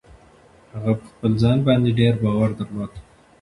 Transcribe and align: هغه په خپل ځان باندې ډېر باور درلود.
هغه 0.73 0.91
په 0.99 1.05
خپل 1.11 1.31
ځان 1.43 1.57
باندې 1.67 1.97
ډېر 1.99 2.13
باور 2.23 2.49
درلود. 2.59 2.91